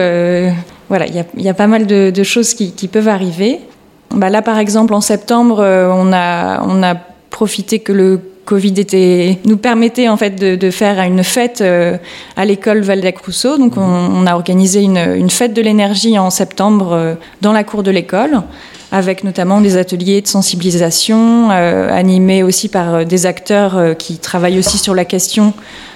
voilà, 0.93 1.07
il 1.07 1.43
y, 1.43 1.49
a, 1.49 1.53
pas 1.53 1.67
mal 1.67 1.87
de, 1.87 2.23
choses 2.23 2.53
qui, 2.53 2.87
peuvent 2.87 3.07
arriver. 3.07 3.59
Bah 4.11 4.29
là, 4.29 4.41
par 4.41 4.59
exemple, 4.59 4.93
en 4.93 5.01
septembre, 5.01 5.59
on, 5.59 6.13
a, 6.13 6.63
on 6.63 6.83
a 6.83 6.95
profité 7.29 7.79
que 7.79 7.91
le 7.91 8.19
Covid 8.45 8.75
nous 9.45 9.57
permettait 9.57 10.07
en 10.07 10.17
fait 10.17 10.35
de, 10.35 10.69
faire 10.69 11.01
une 11.01 11.23
fête 11.23 11.63
à 12.35 12.45
l'école 12.45 12.81
Valdeck-Rousseau. 12.81 13.57
Donc, 13.57 13.73
on, 13.77 14.27
a 14.27 14.35
organisé 14.35 14.81
une, 14.81 15.29
fête 15.29 15.53
de 15.53 15.61
l'énergie 15.61 16.19
en 16.19 16.29
septembre 16.29 17.17
dans 17.41 17.53
la 17.53 17.63
cour 17.63 17.81
de 17.81 17.89
l'école 17.89 18.43
avec 18.93 19.23
notamment 19.23 19.59
des 19.59 19.75
ateliers 19.75 20.21
de 20.21 20.27
sensibilisation 20.27 21.49
euh, 21.49 21.89
animés 21.91 22.43
aussi 22.43 22.69
par 22.69 22.93
euh, 22.93 23.03
des 23.03 23.25
acteurs 23.25 23.75
euh, 23.75 23.93
qui 23.95 24.19
travaillent 24.19 24.59
aussi 24.59 24.77
sur 24.77 24.93
la 24.93 25.03
question 25.03 25.53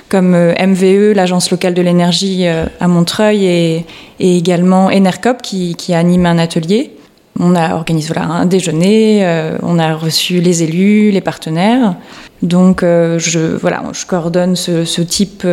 comme 0.10 0.32
MVE, 0.32 1.14
l'agence 1.14 1.52
locale 1.52 1.74
de 1.74 1.82
l'énergie 1.82 2.46
à 2.48 2.88
Montreuil, 2.88 3.46
et, 3.46 3.86
également 4.20 4.86
Enercop 4.88 5.42
qui, 5.42 5.94
anime 5.94 6.26
un 6.26 6.38
atelier. 6.38 6.92
On 7.40 7.56
a 7.56 7.76
organisé 7.76 8.12
voilà, 8.14 8.30
un 8.30 8.46
déjeuner, 8.46 9.24
on 9.62 9.78
a 9.78 9.94
reçu 9.94 10.42
les 10.42 10.64
élus, 10.64 11.12
les 11.12 11.22
partenaires. 11.22 11.96
Donc 12.42 12.82
je, 12.82 13.56
voilà, 13.58 13.84
je 13.94 14.06
coordonne 14.06 14.56
ce, 14.56 15.02
type 15.02 15.46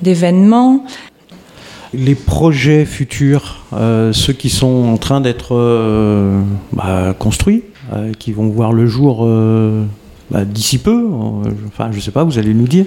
d'événement 0.00 0.84
les 1.92 2.14
projets 2.14 2.84
futurs, 2.84 3.64
euh, 3.72 4.12
ceux 4.12 4.32
qui 4.32 4.50
sont 4.50 4.88
en 4.92 4.96
train 4.96 5.20
d'être 5.20 5.56
euh, 5.56 6.40
bah, 6.72 7.14
construits, 7.18 7.64
euh, 7.92 8.12
qui 8.18 8.32
vont 8.32 8.48
voir 8.48 8.72
le 8.72 8.86
jour 8.86 9.26
bah, 10.30 10.44
d'ici 10.44 10.78
peu, 10.78 11.08
enfin 11.66 11.88
je 11.90 11.96
ne 11.96 12.00
sais 12.00 12.12
pas, 12.12 12.24
vous 12.24 12.38
allez 12.38 12.54
nous 12.54 12.68
dire. 12.68 12.86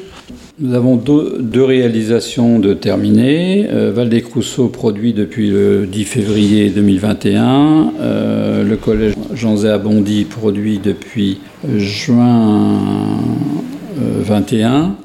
Nous 0.60 0.75
avons 0.75 0.98
deux, 0.98 1.63
réalisations 1.63 2.60
de 2.60 2.75
terminées. 2.75 3.67
Val 3.72 4.07
des 4.07 4.22
produit 4.67 5.12
depuis 5.12 5.50
le 5.50 5.88
10 5.88 6.05
février 6.05 6.69
2021. 6.69 7.91
le 8.63 8.75
collège 8.75 9.15
Jean-Zé 9.33 9.69
Abondy 9.69 10.25
produit 10.25 10.77
depuis 10.77 11.39
juin 11.75 12.77
2021. 13.98 14.95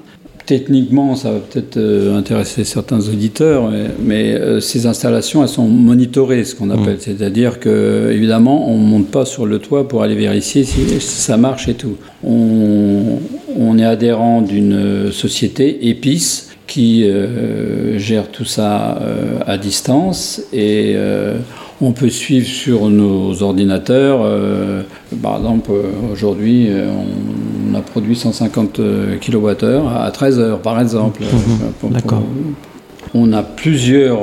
Techniquement, 0.48 1.14
ça 1.14 1.30
va 1.30 1.40
peut-être 1.40 1.76
euh, 1.76 2.16
intéresser 2.16 2.64
certains 2.64 3.00
auditeurs, 3.00 3.70
mais, 4.02 4.32
euh, 4.32 4.60
ces 4.60 4.86
installations, 4.86 5.42
elles 5.42 5.50
sont 5.50 5.68
monitorées, 5.68 6.42
ce 6.44 6.54
qu'on 6.54 6.70
appelle. 6.70 6.94
Mmh. 6.94 7.00
C'est-à-dire 7.00 7.60
que, 7.60 8.10
évidemment, 8.10 8.70
on 8.70 8.78
ne 8.78 8.86
monte 8.86 9.10
pas 9.10 9.26
sur 9.26 9.44
le 9.44 9.58
toit 9.58 9.86
pour 9.86 10.02
aller 10.02 10.14
vérifier 10.14 10.64
si 10.64 11.00
ça 11.00 11.36
marche 11.36 11.68
et 11.68 11.74
tout. 11.74 11.96
On, 12.24 13.18
on 13.58 13.78
est 13.78 13.84
adhérent 13.84 14.40
d'une 14.40 15.12
société, 15.12 15.90
EPIS, 15.90 16.48
qui 16.68 17.02
euh, 17.04 17.98
gère 17.98 18.30
tout 18.30 18.44
ça 18.44 18.98
euh, 19.00 19.40
à 19.46 19.58
distance 19.58 20.42
et 20.52 20.92
euh, 20.94 21.38
on 21.80 21.92
peut 21.92 22.10
suivre 22.10 22.46
sur 22.46 22.90
nos 22.90 23.42
ordinateurs. 23.42 24.20
par 25.22 25.36
exemple, 25.36 25.70
aujourd'hui, 26.12 26.68
on 26.72 27.47
a 27.74 27.80
produit 27.80 28.16
150 28.16 28.80
kWh 29.20 29.88
à 29.96 30.10
13 30.10 30.38
heures, 30.38 30.60
par 30.60 30.80
exemple. 30.80 31.22
Mhm. 31.22 31.92
D'accord. 31.92 32.22
On 33.14 33.32
a 33.32 33.42
plusieurs 33.42 34.18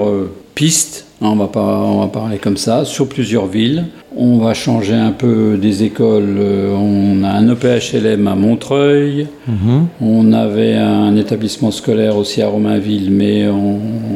pistes 0.54 1.06
Hein, 1.22 1.30
on 1.32 1.36
va, 1.38 1.48
pas, 1.48 1.62
on 1.62 2.02
va 2.02 2.08
parler 2.08 2.38
comme 2.38 2.58
ça, 2.58 2.84
sur 2.84 3.08
plusieurs 3.08 3.46
villes. 3.46 3.86
On 4.18 4.38
va 4.38 4.54
changer 4.54 4.96
un 4.96 5.12
peu 5.12 5.58
des 5.58 5.84
écoles. 5.84 6.36
Euh, 6.38 6.76
on 6.76 7.24
a 7.24 7.30
un 7.30 7.50
EPHLM 7.50 8.28
à 8.28 8.36
Montreuil. 8.36 9.28
Mhm. 9.48 9.88
On 10.02 10.34
avait 10.34 10.76
un 10.76 11.16
établissement 11.16 11.72
scolaire 11.72 12.18
aussi 12.18 12.42
à 12.42 12.48
Romainville, 12.48 13.12
mais 13.12 13.46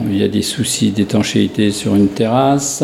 il 0.10 0.18
y 0.18 0.24
a 0.24 0.28
des 0.28 0.42
soucis 0.42 0.92
d'étanchéité 0.92 1.72
sur 1.72 1.96
une 1.96 2.10
terrasse. 2.10 2.84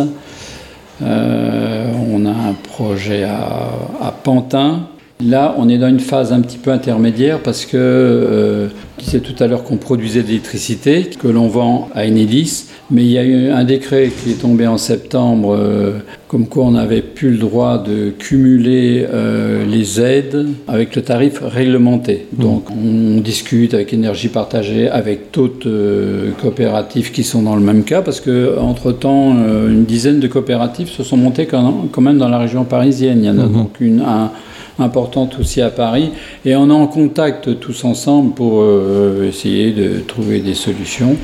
Euh, 1.01 1.91
on 2.09 2.25
a 2.25 2.29
un 2.29 2.53
projet 2.53 3.23
à, 3.23 3.69
à 4.01 4.11
Pantin. 4.11 4.87
Là, 5.23 5.55
on 5.57 5.69
est 5.69 5.77
dans 5.77 5.87
une 5.87 5.99
phase 5.99 6.33
un 6.33 6.41
petit 6.41 6.57
peu 6.57 6.71
intermédiaire 6.71 7.39
parce 7.41 7.65
que, 7.65 7.77
euh, 7.77 8.67
disais 8.97 9.19
tout 9.19 9.35
à 9.43 9.47
l'heure 9.47 9.63
qu'on 9.63 9.77
produisait 9.77 10.21
de 10.21 10.27
l'électricité, 10.27 11.09
que 11.19 11.27
l'on 11.27 11.47
vend 11.47 11.89
à 11.93 12.05
Enedis, 12.05 12.65
mais 12.91 13.03
il 13.03 13.11
y 13.11 13.17
a 13.17 13.23
eu 13.23 13.49
un 13.49 13.63
décret 13.63 14.11
qui 14.23 14.31
est 14.31 14.41
tombé 14.41 14.67
en 14.67 14.77
septembre, 14.77 15.55
euh, 15.55 15.99
comme 16.27 16.47
quoi 16.47 16.65
on 16.65 16.71
n'avait 16.71 17.01
plus 17.01 17.31
le 17.31 17.37
droit 17.37 17.77
de 17.77 18.11
cumuler 18.11 19.05
euh, 19.11 19.65
les 19.65 19.99
aides 20.01 20.47
avec 20.67 20.95
le 20.95 21.01
tarif 21.01 21.39
réglementé. 21.41 22.27
Mmh. 22.31 22.41
Donc 22.41 22.69
on 22.71 23.19
discute 23.21 23.73
avec 23.73 23.93
Énergie 23.93 24.29
Partagée, 24.29 24.89
avec 24.89 25.33
d'autres 25.33 25.67
euh, 25.67 26.31
coopératives 26.41 27.11
qui 27.11 27.23
sont 27.23 27.41
dans 27.41 27.55
le 27.55 27.61
même 27.61 27.83
cas, 27.83 28.01
parce 28.01 28.21
que 28.21 28.57
entre 28.59 28.91
temps, 28.91 29.35
une 29.67 29.85
dizaine 29.85 30.19
de 30.19 30.27
coopératives 30.27 30.89
se 30.89 31.03
sont 31.03 31.17
montées 31.17 31.47
quand 31.47 32.01
même 32.01 32.17
dans 32.17 32.29
la 32.29 32.39
région 32.39 32.63
parisienne. 32.63 33.19
Il 33.23 33.25
y 33.25 33.29
en 33.29 33.39
a 33.39 33.45
mmh. 33.45 33.53
donc 33.53 33.81
une, 33.81 34.01
un, 34.01 34.31
importante 34.79 35.37
aussi 35.39 35.61
à 35.61 35.69
Paris. 35.69 36.11
Et 36.43 36.55
on 36.55 36.69
est 36.69 36.73
en 36.73 36.87
contact 36.87 37.59
tous 37.59 37.83
ensemble 37.85 38.33
pour 38.33 38.61
euh, 38.85 39.27
essayer 39.27 39.71
de 39.71 39.99
trouver 39.99 40.39
des 40.39 40.53
solutions. 40.53 41.15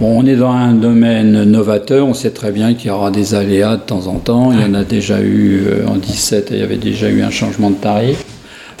On 0.00 0.24
est 0.26 0.36
dans 0.36 0.52
un 0.52 0.72
domaine 0.72 1.44
novateur. 1.44 2.06
On 2.06 2.14
sait 2.14 2.30
très 2.30 2.52
bien 2.52 2.74
qu'il 2.74 2.88
y 2.88 2.90
aura 2.90 3.10
des 3.10 3.34
aléas 3.34 3.76
de 3.76 3.82
temps 3.82 4.06
en 4.06 4.14
temps. 4.14 4.52
Il 4.52 4.60
y 4.60 4.64
en 4.64 4.74
a 4.74 4.84
déjà 4.84 5.20
eu 5.20 5.64
euh, 5.66 5.86
en 5.86 5.96
17, 5.96 6.48
il 6.52 6.58
y 6.58 6.62
avait 6.62 6.76
déjà 6.76 7.08
eu 7.10 7.22
un 7.22 7.30
changement 7.30 7.70
de 7.70 7.76
tarif. 7.76 8.24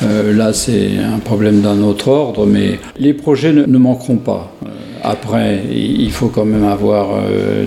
Euh, 0.02 0.32
là, 0.32 0.52
c'est 0.52 0.92
un 0.98 1.18
problème 1.18 1.60
d'un 1.60 1.82
autre 1.82 2.08
ordre, 2.08 2.46
mais 2.46 2.78
les 2.98 3.14
projets 3.14 3.52
ne, 3.52 3.78
manqueront 3.78 4.16
pas. 4.16 4.52
Après, 5.02 5.62
il 5.70 6.10
faut 6.10 6.28
quand 6.28 6.44
même 6.44 6.64
avoir 6.64 7.08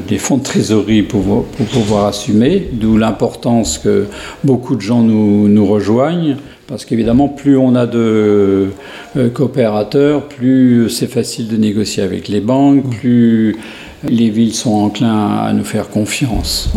des 0.08 0.18
fonds 0.18 0.38
de 0.38 0.44
trésorerie 0.44 1.04
pour, 1.04 1.46
pour 1.46 1.66
pouvoir 1.68 2.06
assumer, 2.06 2.68
d'où 2.72 2.98
l'importance 2.98 3.78
que 3.78 4.06
beaucoup 4.44 4.76
de 4.76 4.82
gens 4.82 5.02
nous, 5.02 5.48
nous 5.48 5.66
rejoignent. 5.66 6.38
Parce 6.72 6.86
qu'évidemment, 6.86 7.28
plus 7.28 7.58
on 7.58 7.76
a 7.76 7.86
de 7.86 8.70
euh, 9.18 9.30
coopérateurs, 9.30 10.30
plus 10.30 10.90
c'est 10.90 11.08
facile 11.08 11.50
de 11.50 11.58
négocier 11.58 12.02
avec 12.02 12.30
les 12.30 12.40
banques, 12.40 12.90
plus 12.96 13.58
les 14.08 14.30
villes 14.30 14.54
sont 14.54 14.72
enclins 14.76 15.36
à 15.36 15.52
nous 15.52 15.66
faire 15.66 15.90
confiance. 15.90 16.72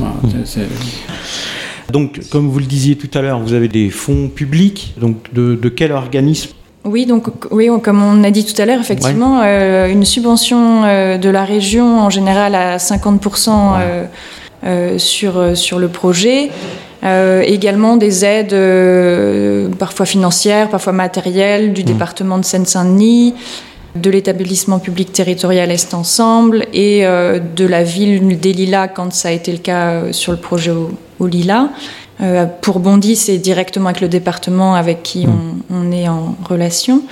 Donc, 1.93 2.21
comme 2.31 2.49
vous 2.49 2.59
le 2.59 2.65
disiez 2.65 2.97
tout 2.97 3.11
à 3.17 3.23
l'heure, 3.23 3.39
vous 3.39 3.53
avez 3.53 3.69
des 3.69 3.89
fonds 3.89 4.29
publics. 4.29 4.95
Donc, 5.01 5.33
de, 5.33 5.57
quel 5.69 5.93
organisme 5.93 6.51
oui, 6.85 7.07
donc 7.07 7.29
oui, 7.51 7.71
comme 7.83 8.03
on 8.03 8.25
a 8.25 8.31
dit 8.31 8.45
tout 8.45 8.61
à 8.61 8.67
l'heure, 8.67 8.81
effectivement, 8.81 9.41
euh, 9.43 9.89
une 9.89 10.05
subvention 10.05 10.85
euh, 10.85 11.17
de 11.17 11.31
la 11.31 11.45
région 11.45 12.01
en 12.01 12.11
général 12.11 12.55
à 12.55 12.77
50% 12.77 14.07
sur, 14.99 15.57
sur 15.57 15.79
le 15.79 15.89
projet. 15.89 16.51
Euh, 17.05 17.43
également 17.43 17.99
des 17.99 18.25
aides 18.25 18.55
euh, 18.55 19.69
parfois 19.79 20.07
financières, 20.07 20.71
parfois 20.71 20.95
matérielles 20.95 21.75
du 21.75 21.83
mmh. 21.83 21.87
département 21.87 22.39
de 22.39 22.47
Seine-Saint-Denis, 22.47 23.35
de 23.95 24.11
l'établissement 24.11 24.79
public 24.79 25.13
territorial 25.13 25.71
Est 25.71 25.93
Ensemble 25.93 26.67
et 26.73 27.05
euh, 27.05 27.41
de 27.41 27.67
la 27.67 27.85
ville 27.85 28.41
des 28.41 28.55
Lilas 28.55 28.89
quand 28.89 29.13
ça 29.13 29.29
a 29.29 29.33
été 29.33 29.53
le 29.53 29.59
cas 29.59 30.13
sur 30.13 30.33
le 30.33 30.39
projet 30.39 30.71
au, 30.71 31.27
Lilas. 32.21 32.47
pour 32.47 32.81
Bondy, 32.81 33.17
c'est 33.17 33.39
directement 33.39 33.89
avec 33.89 34.01
le 34.01 34.09
département 34.09 34.75
avec 34.75 35.03
qui 35.03 35.27
mmh. 35.27 35.63
on, 35.71 35.93
est 35.93 36.09
en 36.09 36.37
relation. 36.49 37.03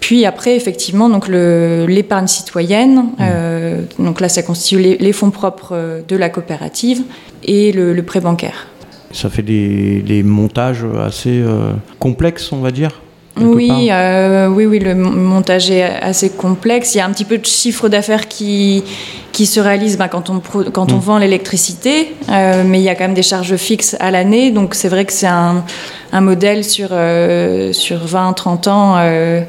Puis 0.00 0.26
après, 0.26 0.54
effectivement, 0.54 1.08
donc 1.08 1.28
l'épargne 1.28 2.26
citoyenne, 2.26 3.06
mmh. 3.18 4.04
donc 4.04 4.20
là, 4.20 4.28
ça 4.28 4.42
constitue 4.42 4.78
les, 4.98 5.12
fonds 5.12 5.30
propres 5.30 6.02
de 6.06 6.16
la 6.16 6.28
coopérative 6.28 7.02
et 7.42 7.72
le 7.72 8.02
prêt 8.02 8.20
bancaire 8.20 8.66
ça 9.14 9.30
fait 9.30 9.42
des, 9.42 10.22
montages 10.24 10.84
assez 11.00 11.40
euh, 11.40 11.72
complexes, 11.98 12.52
on 12.52 12.60
va 12.60 12.70
dire. 12.70 13.00
Oui, 13.40 13.88
euh, 13.90 14.48
oui, 14.48 14.66
oui, 14.66 14.78
le 14.78 14.94
montage 14.94 15.70
est 15.70 15.82
assez 15.82 16.30
complexe. 16.30 16.94
Il 16.94 16.98
y 16.98 17.00
a 17.00 17.06
un 17.06 17.10
petit 17.10 17.24
peu 17.24 17.38
de 17.38 17.46
chiffre 17.46 17.88
d'affaires 17.88 18.28
qui, 18.28 18.84
qui 19.32 19.46
se 19.46 19.58
réalise 19.58 19.98
ben, 19.98 20.08
quand, 20.08 20.30
on, 20.30 20.40
quand 20.40 20.92
on 20.92 20.96
mm. 20.96 21.00
vend 21.00 21.18
l'électricité, 21.18 22.14
euh, 22.30 22.62
mais 22.64 22.78
il 22.78 22.84
y 22.84 22.88
a 22.88 22.94
quand 22.94 23.04
même 23.04 23.14
des 23.14 23.22
charges 23.22 23.56
fixes 23.56 23.96
à 23.98 24.10
l'année. 24.10 24.50
Donc 24.50 24.74
c'est 24.74 24.88
vrai 24.88 25.04
que 25.04 25.12
c'est 25.12 25.26
un, 25.26 25.64
un, 26.12 26.20
modèle 26.20 26.64
sur, 26.64 26.88
sur 26.88 28.06
20-30 28.06 28.68
ans 28.68 29.44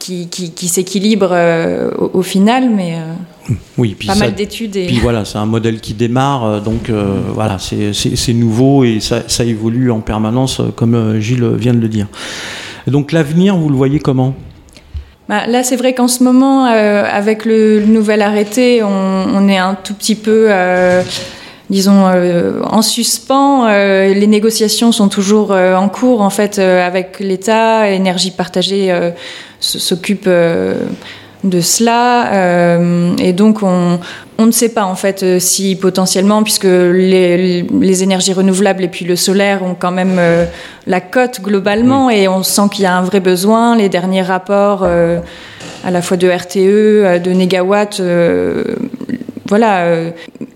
qui, 0.00 0.28
qui, 0.28 0.68
s'équilibre 0.68 1.32
au, 2.12 2.22
final, 2.22 2.70
mais 2.70 2.96
oui, 3.78 3.94
puis 3.98 4.08
pas 4.08 4.14
mal 4.14 4.34
d'études. 4.34 4.76
Et... 4.76 4.86
Puis 4.86 4.98
voilà, 5.00 5.24
c'est 5.24 5.38
un 5.38 5.46
modèle 5.46 5.80
qui 5.80 5.94
démarre, 5.94 6.44
euh, 6.44 6.60
donc 6.60 6.88
euh, 6.88 7.20
voilà, 7.32 7.58
c'est 7.58 8.32
nouveau 8.32 8.84
et 8.84 9.00
ça, 9.00 9.22
ça, 9.26 9.44
évolue 9.44 9.90
en 9.90 10.00
permanence, 10.00 10.60
euh, 10.60 10.64
comme 10.74 11.20
Gilles 11.20 11.46
vient 11.56 11.74
de 11.74 11.80
le 11.80 11.88
dire. 11.88 12.06
Donc 12.86 13.12
l'avenir, 13.12 13.56
vous 13.56 13.68
le 13.68 13.76
voyez 13.76 13.98
comment? 13.98 14.34
Bah, 15.28 15.46
là, 15.46 15.62
c'est 15.62 15.76
vrai 15.76 15.94
qu'en 15.94 16.08
ce 16.08 16.22
moment, 16.22 16.66
avec 16.66 17.46
le, 17.46 17.82
nouvel 17.86 18.20
arrêté, 18.20 18.82
on, 18.82 19.48
est 19.48 19.56
un 19.56 19.74
tout 19.74 19.94
petit 19.94 20.16
peu, 20.16 20.50
disons, 21.70 22.04
en 22.62 22.82
suspens. 22.82 23.66
les 23.70 24.26
négociations 24.26 24.92
sont 24.92 25.08
toujours 25.08 25.52
en 25.52 25.88
cours, 25.88 26.20
en 26.20 26.28
fait, 26.28 26.58
avec 26.58 27.20
l'État. 27.20 27.90
Énergie 27.90 28.32
partagée 28.32 28.94
s'occupe 29.60 30.28
de 31.44 31.60
cela. 31.60 32.32
Euh, 32.32 33.16
et 33.18 33.32
donc, 33.32 33.62
on, 33.62 34.00
on, 34.38 34.46
ne 34.46 34.50
sait 34.50 34.70
pas, 34.70 34.84
en 34.84 34.96
fait, 34.96 35.22
euh, 35.22 35.38
si 35.38 35.76
potentiellement, 35.76 36.42
puisque 36.42 36.64
les, 36.64 37.62
les, 37.62 38.02
énergies 38.02 38.32
renouvelables 38.32 38.82
et 38.82 38.88
puis 38.88 39.04
le 39.04 39.14
solaire 39.14 39.62
ont 39.62 39.76
quand 39.78 39.92
même 39.92 40.16
euh, 40.18 40.46
la 40.86 41.00
cote 41.00 41.40
globalement, 41.42 42.10
et 42.10 42.26
on 42.26 42.42
sent 42.42 42.68
qu'il 42.72 42.84
y 42.84 42.86
a 42.86 42.96
un 42.96 43.02
vrai 43.02 43.20
besoin. 43.20 43.76
Les 43.76 43.88
derniers 43.88 44.22
rapports, 44.22 44.84
à 44.84 45.90
la 45.90 46.02
fois 46.02 46.16
de 46.16 46.28
RTE, 46.28 47.22
de 47.22 47.30
Négawatt, 47.30 48.02
voilà, 49.46 49.84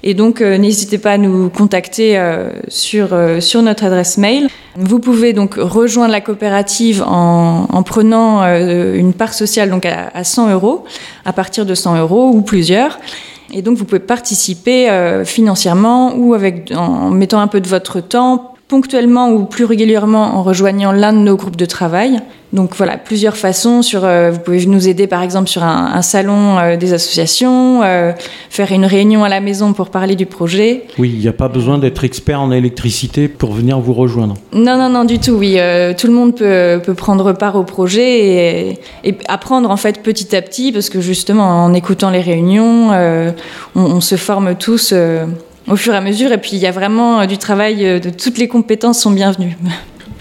Et 0.05 0.15
donc 0.15 0.41
n'hésitez 0.41 0.99
pas 0.99 1.11
à 1.13 1.19
nous 1.19 1.51
contacter 1.51 2.25
sur, 2.69 3.09
sur 3.41 3.63
notre 3.63 3.85
adresse 3.85 4.17
mail. 4.17 4.47
Vous 4.77 5.01
pouvez 5.01 5.33
donc 5.33 5.55
rejoindre 5.57 6.13
la 6.13 6.21
coopérative 6.21 7.03
en, 7.05 7.67
en 7.69 7.83
prenant 7.83 8.45
une 8.45 9.13
part 9.13 9.35
sociale 9.35 9.71
donc 9.71 9.87
à, 9.87 10.09
à 10.15 10.23
100 10.23 10.53
euros, 10.53 10.85
à 11.25 11.33
partir 11.33 11.67
de 11.67 11.75
100 11.75 11.99
euros 11.99 12.31
ou 12.33 12.43
plusieurs. 12.43 13.01
Et 13.53 13.63
donc 13.63 13.79
vous 13.79 13.85
pouvez 13.85 14.01
participer 14.01 14.91
euh, 14.91 15.25
financièrement 15.25 16.15
ou 16.17 16.35
avec, 16.35 16.73
en 16.75 17.11
mettant 17.11 17.41
un 17.41 17.49
peu 17.49 17.61
de 17.61 17.69
votre 17.69 18.01
temps, 18.01 18.55
ponctuellement 18.69 19.31
ou 19.31 19.45
plus 19.45 19.65
régulièrement 19.65 20.37
en 20.37 20.43
rejoignant 20.43 20.93
l'un 20.93 21.15
de 21.15 21.19
nos 21.19 21.37
groupes 21.37 21.57
de 21.57 21.65
travail. 21.65 22.21
Donc 22.53 22.75
voilà, 22.77 22.97
plusieurs 22.97 23.37
façons. 23.37 23.83
Sur, 23.83 24.05
euh, 24.05 24.31
vous 24.31 24.41
pouvez 24.41 24.65
nous 24.67 24.89
aider 24.89 25.07
par 25.07 25.23
exemple 25.23 25.49
sur 25.49 25.65
un, 25.65 25.93
un 25.95 26.03
salon 26.03 26.59
euh, 26.59 26.77
des 26.77 26.93
associations, 26.93 27.83
euh, 27.83 28.13
faire 28.51 28.73
une 28.73 28.85
réunion 28.87 29.25
à 29.25 29.29
la 29.29 29.41
maison 29.41 29.73
pour 29.73 29.91
parler 29.91 30.17
du 30.17 30.27
projet. 30.27 30.85
Oui, 30.99 31.11
il 31.15 31.19
n'y 31.21 31.29
a 31.29 31.33
pas 31.33 31.49
besoin 31.49 31.79
d'être 31.79 32.05
expert 32.05 32.41
en 32.41 32.51
électricité 32.51 33.29
pour 33.29 33.53
venir 33.53 33.79
vous 33.81 33.95
rejoindre. 33.95 34.35
Non, 34.53 34.79
non, 34.79 34.89
non, 34.89 35.05
du 35.05 35.19
tout, 35.19 35.33
oui. 35.33 35.59
tout 35.99 36.07
le 36.07 36.13
monde 36.13 36.35
peut, 36.37 36.81
peut 36.85 36.95
prendre 36.95 37.33
part 37.33 37.57
au 37.57 37.65
projet 37.65 38.19
et, 38.19 38.81
et 39.05 39.19
apprendre 39.29 39.71
en 39.71 39.77
fait 39.77 40.03
petit 40.03 40.35
à 40.35 40.43
petit 40.43 40.73
parce 40.73 40.89
que 40.89 41.01
justement 41.01 41.65
en 41.65 41.75
écoutant 41.75 42.11
les 42.11 42.21
réunions, 42.21 42.91
on, 42.93 43.83
on 43.83 44.01
se 44.01 44.17
forme 44.17 44.55
tous. 44.57 44.95
Au 45.71 45.77
fur 45.77 45.93
et 45.95 45.97
à 45.97 46.01
mesure, 46.01 46.33
et 46.33 46.39
puis 46.39 46.51
il 46.55 46.59
y 46.59 46.67
a 46.67 46.71
vraiment 46.73 47.21
euh, 47.21 47.27
du 47.27 47.39
travail, 47.39 47.87
euh, 47.87 47.99
de 48.01 48.11
toutes 48.11 48.39
les 48.39 48.49
compétences 48.49 49.01
sont 49.01 49.11
bienvenues. 49.11 49.57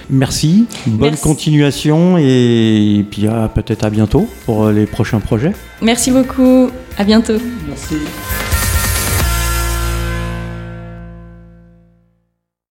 Merci, 0.10 0.66
bonne 0.86 1.10
Merci. 1.10 1.24
continuation 1.24 2.18
et, 2.18 3.06
puis 3.12 3.28
à- 3.28 3.50
peut-être 3.54 3.84
à 3.84 3.90
bientôt 3.90 4.28
pour 4.46 4.66
euh, 4.66 4.72
les 4.72 4.86
prochains 4.86 5.20
projets. 5.20 5.52
Merci 5.82 6.12
beaucoup, 6.12 6.70
à 6.98 7.04
bientôt. 7.04 7.38
Merci. 7.68 7.96